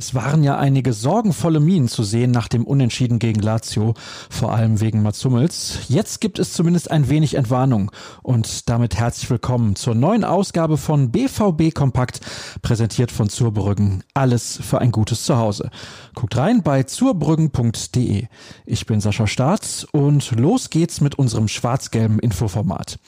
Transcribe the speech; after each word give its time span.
Es 0.00 0.14
waren 0.14 0.42
ja 0.42 0.56
einige 0.56 0.94
sorgenvolle 0.94 1.60
Minen 1.60 1.86
zu 1.86 2.04
sehen 2.04 2.30
nach 2.30 2.48
dem 2.48 2.64
Unentschieden 2.64 3.18
gegen 3.18 3.42
Lazio, 3.42 3.92
vor 4.30 4.54
allem 4.54 4.80
wegen 4.80 5.02
Mats 5.02 5.22
Hummels. 5.26 5.80
Jetzt 5.88 6.22
gibt 6.22 6.38
es 6.38 6.54
zumindest 6.54 6.90
ein 6.90 7.10
wenig 7.10 7.34
Entwarnung 7.34 7.92
und 8.22 8.70
damit 8.70 8.96
herzlich 8.96 9.28
willkommen 9.28 9.76
zur 9.76 9.94
neuen 9.94 10.24
Ausgabe 10.24 10.78
von 10.78 11.10
BVB 11.10 11.74
Kompakt, 11.74 12.20
präsentiert 12.62 13.10
von 13.12 13.28
Zurbrüggen. 13.28 14.02
Alles 14.14 14.58
für 14.62 14.78
ein 14.80 14.90
gutes 14.90 15.24
Zuhause. 15.24 15.68
Guckt 16.14 16.34
rein 16.34 16.62
bei 16.62 16.84
zurbrüggen.de. 16.84 18.26
Ich 18.64 18.86
bin 18.86 19.02
Sascha 19.02 19.26
Staats 19.26 19.84
und 19.84 20.30
los 20.30 20.70
geht's 20.70 21.02
mit 21.02 21.18
unserem 21.18 21.46
schwarz-gelben 21.46 22.20
Infoformat. 22.20 22.98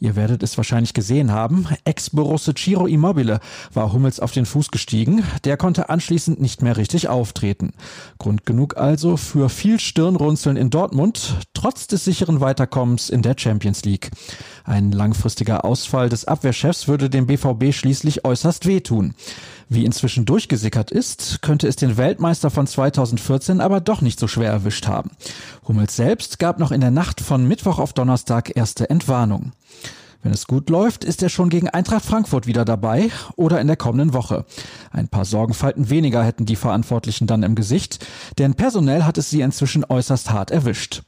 Ihr 0.00 0.16
werdet 0.16 0.42
es 0.42 0.56
wahrscheinlich 0.56 0.94
gesehen 0.94 1.30
haben. 1.30 1.66
Ex-Borusse 1.84 2.54
Ciro 2.56 2.86
Immobile 2.86 3.38
war 3.74 3.92
Hummels 3.92 4.18
auf 4.18 4.32
den 4.32 4.46
Fuß 4.46 4.70
gestiegen. 4.70 5.22
Der 5.44 5.58
konnte 5.58 5.90
anschließend 5.90 6.40
nicht 6.40 6.62
mehr 6.62 6.78
richtig 6.78 7.08
auftreten. 7.08 7.74
Grund 8.18 8.46
genug 8.46 8.78
also 8.78 9.18
für 9.18 9.50
viel 9.50 9.78
Stirnrunzeln 9.78 10.56
in 10.56 10.70
Dortmund, 10.70 11.36
trotz 11.52 11.86
des 11.86 12.04
sicheren 12.04 12.40
Weiterkommens 12.40 13.10
in 13.10 13.20
der 13.20 13.34
Champions 13.36 13.84
League. 13.84 14.10
Ein 14.64 14.92
langfristiger 14.92 15.64
Ausfall 15.64 16.08
des 16.08 16.24
Abwehrchefs 16.24 16.88
würde 16.88 17.10
dem 17.10 17.26
BVB 17.26 17.72
schließlich 17.72 18.24
äußerst 18.24 18.66
wehtun. 18.66 19.14
Wie 19.68 19.84
inzwischen 19.84 20.24
durchgesickert 20.24 20.90
ist, 20.90 21.42
könnte 21.42 21.68
es 21.68 21.76
den 21.76 21.96
Weltmeister 21.96 22.50
von 22.50 22.66
2014 22.66 23.60
aber 23.60 23.80
doch 23.80 24.00
nicht 24.00 24.18
so 24.18 24.26
schwer 24.26 24.50
erwischt 24.50 24.86
haben. 24.88 25.10
Hummels 25.68 25.96
selbst 25.96 26.38
gab 26.38 26.58
noch 26.58 26.72
in 26.72 26.80
der 26.80 26.90
Nacht 26.90 27.20
von 27.20 27.46
Mittwoch 27.46 27.78
auf 27.78 27.92
Donnerstag 27.92 28.56
erste 28.56 28.90
Entwarnung. 28.90 29.52
Wenn 30.22 30.32
es 30.32 30.46
gut 30.46 30.68
läuft, 30.68 31.02
ist 31.02 31.22
er 31.22 31.30
schon 31.30 31.48
gegen 31.48 31.70
Eintracht 31.70 32.04
Frankfurt 32.04 32.46
wieder 32.46 32.66
dabei 32.66 33.10
oder 33.36 33.60
in 33.60 33.68
der 33.68 33.76
kommenden 33.76 34.12
Woche. 34.12 34.44
Ein 34.90 35.08
paar 35.08 35.24
Sorgenfalten 35.24 35.88
weniger 35.88 36.22
hätten 36.22 36.44
die 36.44 36.56
Verantwortlichen 36.56 37.26
dann 37.26 37.42
im 37.42 37.54
Gesicht, 37.54 38.04
denn 38.38 38.54
personell 38.54 39.04
hat 39.04 39.16
es 39.16 39.30
sie 39.30 39.40
inzwischen 39.40 39.84
äußerst 39.84 40.30
hart 40.30 40.50
erwischt. 40.50 41.02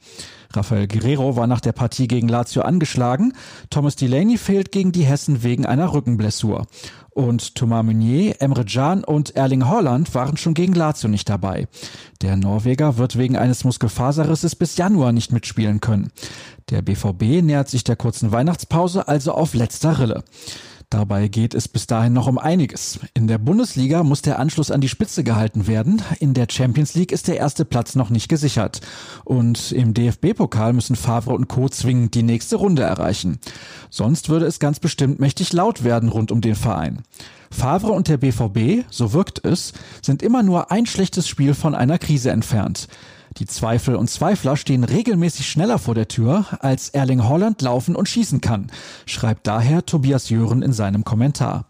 Rafael 0.55 0.87
Guerrero 0.87 1.35
war 1.35 1.47
nach 1.47 1.61
der 1.61 1.71
Partie 1.71 2.07
gegen 2.07 2.27
Lazio 2.27 2.61
angeschlagen. 2.61 3.33
Thomas 3.69 3.95
Delaney 3.95 4.37
fehlt 4.37 4.71
gegen 4.71 4.91
die 4.91 5.03
Hessen 5.03 5.43
wegen 5.43 5.65
einer 5.65 5.93
Rückenblessur. 5.93 6.67
Und 7.09 7.55
Thomas 7.55 7.85
Meunier, 7.85 8.41
Emre 8.41 8.65
Can 8.65 9.03
und 9.03 9.35
Erling 9.35 9.65
Haaland 9.65 10.15
waren 10.15 10.37
schon 10.37 10.53
gegen 10.53 10.73
Lazio 10.73 11.09
nicht 11.09 11.29
dabei. 11.29 11.67
Der 12.21 12.35
Norweger 12.37 12.97
wird 12.97 13.17
wegen 13.17 13.37
eines 13.37 13.63
Muskelfaserrisses 13.63 14.55
bis 14.55 14.77
Januar 14.77 15.11
nicht 15.11 15.31
mitspielen 15.31 15.79
können. 15.79 16.11
Der 16.69 16.81
BVB 16.81 17.43
nähert 17.43 17.69
sich 17.69 17.83
der 17.83 17.95
kurzen 17.95 18.31
Weihnachtspause 18.31 19.07
also 19.07 19.33
auf 19.33 19.53
letzter 19.53 19.99
Rille. 19.99 20.23
Dabei 20.93 21.27
geht 21.27 21.55
es 21.55 21.67
bis 21.67 21.87
dahin 21.87 22.13
noch 22.13 22.27
um 22.27 22.37
einiges. 22.37 22.99
In 23.15 23.25
der 23.25 23.39
Bundesliga 23.39 24.03
muss 24.03 24.21
der 24.21 24.37
Anschluss 24.37 24.69
an 24.69 24.79
die 24.79 24.89
Spitze 24.89 25.23
gehalten 25.23 25.65
werden. 25.65 26.03
In 26.19 26.35
der 26.35 26.45
Champions 26.47 26.93
League 26.93 27.11
ist 27.11 27.27
der 27.27 27.37
erste 27.37 27.65
Platz 27.65 27.95
noch 27.95 28.11
nicht 28.11 28.29
gesichert. 28.29 28.79
Und 29.25 29.71
im 29.71 29.95
DFB-Pokal 29.95 30.71
müssen 30.71 30.95
Favre 30.95 31.33
und 31.33 31.47
Co. 31.47 31.67
zwingend 31.67 32.13
die 32.13 32.21
nächste 32.21 32.57
Runde 32.57 32.83
erreichen. 32.83 33.39
Sonst 33.89 34.29
würde 34.29 34.45
es 34.45 34.59
ganz 34.59 34.79
bestimmt 34.79 35.19
mächtig 35.19 35.51
laut 35.51 35.83
werden 35.83 36.09
rund 36.09 36.31
um 36.31 36.41
den 36.41 36.53
Verein. 36.53 36.99
Favre 37.49 37.91
und 37.91 38.07
der 38.07 38.17
BVB, 38.17 38.85
so 38.91 39.13
wirkt 39.13 39.43
es, 39.43 39.73
sind 40.03 40.21
immer 40.21 40.43
nur 40.43 40.69
ein 40.69 40.85
schlechtes 40.85 41.27
Spiel 41.27 41.55
von 41.55 41.73
einer 41.73 41.97
Krise 41.97 42.29
entfernt. 42.29 42.87
Die 43.37 43.47
Zweifel 43.47 43.95
und 43.95 44.09
Zweifler 44.09 44.55
stehen 44.55 44.83
regelmäßig 44.83 45.49
schneller 45.49 45.79
vor 45.79 45.95
der 45.95 46.07
Tür, 46.07 46.45
als 46.59 46.89
Erling 46.89 47.27
Holland 47.27 47.61
laufen 47.61 47.95
und 47.95 48.07
schießen 48.07 48.41
kann, 48.41 48.71
schreibt 49.05 49.47
daher 49.47 49.85
Tobias 49.85 50.29
Jören 50.29 50.61
in 50.61 50.73
seinem 50.73 51.03
Kommentar. 51.03 51.65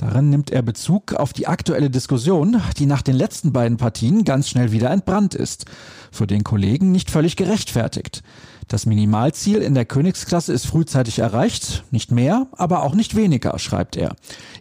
Darin 0.00 0.30
nimmt 0.30 0.50
er 0.50 0.62
Bezug 0.62 1.12
auf 1.12 1.34
die 1.34 1.46
aktuelle 1.46 1.90
Diskussion, 1.90 2.58
die 2.78 2.86
nach 2.86 3.02
den 3.02 3.14
letzten 3.14 3.52
beiden 3.52 3.76
Partien 3.76 4.24
ganz 4.24 4.48
schnell 4.48 4.72
wieder 4.72 4.90
entbrannt 4.90 5.34
ist. 5.34 5.66
Für 6.10 6.26
den 6.26 6.42
Kollegen 6.42 6.90
nicht 6.90 7.10
völlig 7.10 7.36
gerechtfertigt. 7.36 8.22
Das 8.66 8.86
Minimalziel 8.86 9.58
in 9.58 9.74
der 9.74 9.84
Königsklasse 9.84 10.54
ist 10.54 10.66
frühzeitig 10.66 11.18
erreicht, 11.18 11.84
nicht 11.90 12.12
mehr, 12.12 12.46
aber 12.52 12.82
auch 12.82 12.94
nicht 12.94 13.14
weniger, 13.14 13.58
schreibt 13.58 13.94
er. 13.94 14.16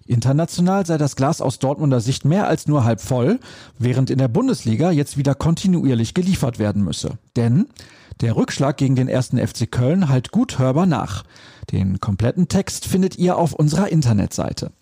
International 0.06 0.86
sei 0.86 0.98
das 0.98 1.16
Glas 1.16 1.40
aus 1.40 1.58
Dortmunder 1.58 2.02
Sicht 2.02 2.26
mehr 2.26 2.50
als 2.50 2.68
nur 2.68 2.84
halb 2.84 3.00
voll, 3.00 3.40
während 3.78 4.10
in 4.10 4.18
der 4.18 4.28
Bundesliga 4.28 4.92
jetzt 4.92 5.16
wieder 5.16 5.36
kontinuierlich 5.36 6.14
geliefert 6.14 6.60
werden 6.60 6.84
müsse. 6.84 7.18
Denn 7.38 7.68
der 8.20 8.36
Rückschlag 8.36 8.76
gegen 8.76 8.98
den 8.98 9.08
ersten 9.08 9.38
FC 9.38 9.72
Köln 9.72 10.10
halt 10.10 10.32
gut 10.32 10.60
hörbar 10.60 10.86
nach. 10.86 11.24
Den 11.72 12.02
kompletten 12.02 12.50
Text 12.50 12.86
findet 12.86 13.18
ihr 13.18 13.38
auf 13.38 13.54
unserer 13.54 13.88
Internetseite. 13.88 14.74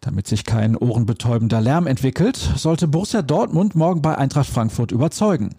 Damit 0.00 0.26
sich 0.26 0.44
kein 0.46 0.76
ohrenbetäubender 0.76 1.60
Lärm 1.60 1.86
entwickelt, 1.86 2.36
sollte 2.56 2.88
Borussia 2.88 3.20
Dortmund 3.20 3.74
morgen 3.74 4.00
bei 4.00 4.16
Eintracht 4.16 4.48
Frankfurt 4.48 4.92
überzeugen. 4.92 5.50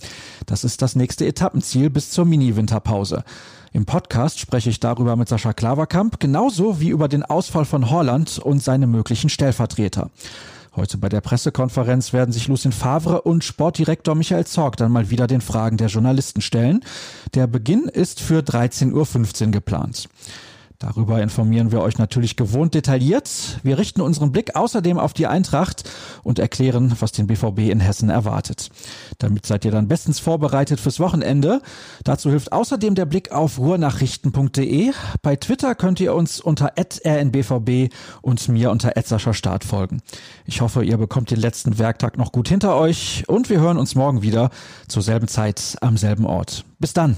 Das 0.47 0.63
ist 0.63 0.81
das 0.81 0.95
nächste 0.95 1.27
Etappenziel 1.27 1.91
bis 1.91 2.09
zur 2.09 2.25
Mini-Winterpause. 2.25 3.23
Im 3.71 3.85
Podcast 3.85 4.39
spreche 4.39 4.71
ich 4.71 4.79
darüber 4.79 5.15
mit 5.15 5.29
Sascha 5.29 5.53
Klaverkamp, 5.53 6.19
genauso 6.19 6.79
wie 6.79 6.89
über 6.89 7.07
den 7.07 7.23
Ausfall 7.23 7.65
von 7.65 7.91
Holland 7.91 8.39
und 8.39 8.63
seine 8.63 8.87
möglichen 8.87 9.29
Stellvertreter. 9.29 10.09
Heute 10.75 10.97
bei 10.97 11.09
der 11.09 11.21
Pressekonferenz 11.21 12.11
werden 12.11 12.31
sich 12.31 12.47
Lucien 12.47 12.71
Favre 12.71 13.21
und 13.21 13.43
Sportdirektor 13.43 14.15
Michael 14.15 14.47
Zorg 14.47 14.75
dann 14.77 14.91
mal 14.91 15.11
wieder 15.11 15.27
den 15.27 15.41
Fragen 15.41 15.77
der 15.77 15.89
Journalisten 15.89 16.41
stellen. 16.41 16.83
Der 17.35 17.45
Beginn 17.45 17.83
ist 17.83 18.21
für 18.21 18.39
13.15 18.39 19.45
Uhr 19.45 19.51
geplant. 19.51 20.09
Darüber 20.81 21.21
informieren 21.21 21.71
wir 21.71 21.79
euch 21.81 21.99
natürlich 21.99 22.35
gewohnt 22.35 22.73
detailliert. 22.73 23.59
Wir 23.61 23.77
richten 23.77 24.01
unseren 24.01 24.31
Blick 24.31 24.55
außerdem 24.55 24.97
auf 24.97 25.13
die 25.13 25.27
Eintracht 25.27 25.87
und 26.23 26.39
erklären, 26.39 26.95
was 26.99 27.11
den 27.11 27.27
BVB 27.27 27.69
in 27.69 27.79
Hessen 27.79 28.09
erwartet. 28.09 28.69
Damit 29.19 29.45
seid 29.45 29.63
ihr 29.63 29.69
dann 29.69 29.87
bestens 29.87 30.19
vorbereitet 30.19 30.79
fürs 30.79 30.99
Wochenende. 30.99 31.61
Dazu 32.03 32.31
hilft 32.31 32.51
außerdem 32.51 32.95
der 32.95 33.05
Blick 33.05 33.31
auf 33.31 33.59
ruhrnachrichten.de. 33.59 34.91
Bei 35.21 35.35
Twitter 35.35 35.75
könnt 35.75 35.99
ihr 35.99 36.15
uns 36.15 36.41
unter 36.41 36.73
rnbvb 36.75 37.89
und 38.23 38.49
mir 38.49 38.71
unter 38.71 38.91
Start 39.33 39.63
folgen. 39.63 40.01
Ich 40.45 40.61
hoffe, 40.61 40.83
ihr 40.83 40.97
bekommt 40.97 41.29
den 41.29 41.39
letzten 41.39 41.77
Werktag 41.77 42.17
noch 42.17 42.31
gut 42.31 42.49
hinter 42.49 42.75
euch 42.75 43.23
und 43.27 43.51
wir 43.51 43.59
hören 43.59 43.77
uns 43.77 43.93
morgen 43.93 44.23
wieder 44.23 44.49
zur 44.87 45.03
selben 45.03 45.27
Zeit 45.27 45.77
am 45.81 45.95
selben 45.95 46.25
Ort. 46.25 46.65
Bis 46.79 46.93
dann. 46.93 47.17